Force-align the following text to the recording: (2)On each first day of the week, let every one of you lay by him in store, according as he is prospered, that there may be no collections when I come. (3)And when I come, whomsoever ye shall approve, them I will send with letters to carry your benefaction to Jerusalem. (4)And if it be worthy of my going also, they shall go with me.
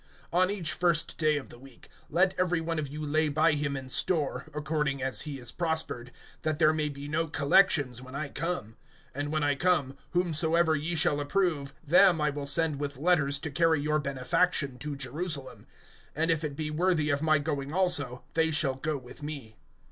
(2)On 0.33 0.49
each 0.51 0.71
first 0.71 1.15
day 1.19 1.37
of 1.37 1.49
the 1.49 1.59
week, 1.59 1.87
let 2.09 2.33
every 2.39 2.59
one 2.59 2.79
of 2.79 2.87
you 2.87 3.05
lay 3.05 3.29
by 3.29 3.51
him 3.51 3.77
in 3.77 3.87
store, 3.87 4.47
according 4.51 5.03
as 5.03 5.21
he 5.21 5.37
is 5.37 5.51
prospered, 5.51 6.11
that 6.41 6.57
there 6.57 6.73
may 6.73 6.89
be 6.89 7.07
no 7.07 7.27
collections 7.27 8.01
when 8.01 8.15
I 8.15 8.29
come. 8.29 8.77
(3)And 9.13 9.27
when 9.27 9.43
I 9.43 9.53
come, 9.53 9.95
whomsoever 10.13 10.75
ye 10.75 10.95
shall 10.95 11.19
approve, 11.19 11.75
them 11.85 12.19
I 12.19 12.31
will 12.31 12.47
send 12.47 12.77
with 12.79 12.97
letters 12.97 13.37
to 13.41 13.51
carry 13.51 13.79
your 13.79 13.99
benefaction 13.99 14.79
to 14.79 14.95
Jerusalem. 14.95 15.67
(4)And 16.17 16.31
if 16.31 16.43
it 16.43 16.55
be 16.55 16.71
worthy 16.71 17.11
of 17.11 17.21
my 17.21 17.37
going 17.37 17.71
also, 17.71 18.23
they 18.33 18.49
shall 18.49 18.73
go 18.73 18.97
with 18.97 19.21
me. 19.21 19.55